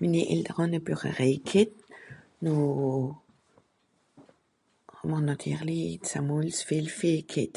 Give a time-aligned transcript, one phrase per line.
[0.00, 1.72] Minni Eltere hàn e Büreréi ghet.
[2.42, 3.08] Noh...
[4.98, 5.80] hà'mr nàtirli
[6.10, 7.54] zamolls viel Vìeh ghet.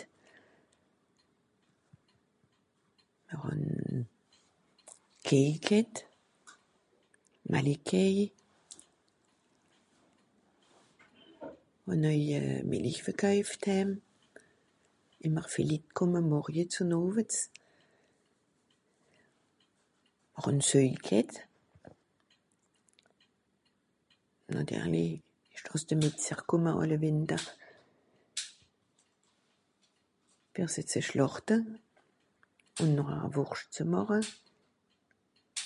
[3.29, 3.61] Mìr hàn
[5.27, 5.93] Kìeih ghet,
[7.51, 8.31] Mallickkìeih.
[11.89, 12.59] Ùn oei euh...
[12.69, 13.89] Mìllich verkoeift d'hääm.
[15.25, 17.37] Ìmmer vìel Litt kùmme morjets ùn owets.
[20.35, 21.31] Mìr hàn Söi ghet.
[24.51, 25.05] Nàtirli
[25.55, 27.43] ìsch(...) de Métzjer kùmme àlle Wìnter,
[30.53, 31.55] fer se ze schlàchte
[32.81, 34.19] ùn nochhar Wùrscht ze màche,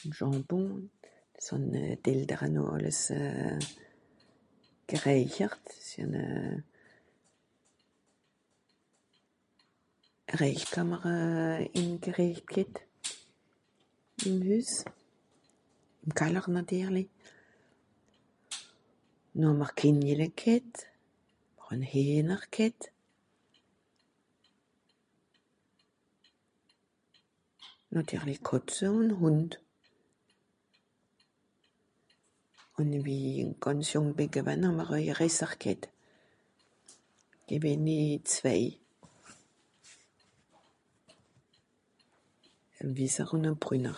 [0.03, 0.65] ùn Jambon.
[1.37, 1.65] Dìs hàn
[2.03, 3.59] d'Eltere noh àlles euh...
[4.87, 5.63] gerächert.
[5.85, 6.23] Sie hàn e...
[10.31, 12.73] e rächkammer euh...(...) ghet,
[14.25, 14.73] ìm Hüss,
[16.03, 17.05] ìm Kaller nàtirli.
[19.39, 20.71] Noh hàà'mr Kénjele ghet,
[21.65, 22.79] hàn Hìener ghet.
[27.91, 29.51] Nàtirli Kàtze ùn Hùnd.
[32.79, 35.89] Ùn wie i gànz jùng bì gewan hàà'mr oei Resser ghet.(...)
[38.31, 38.71] zwèi.
[42.79, 43.97] E wisser ùn e brünner.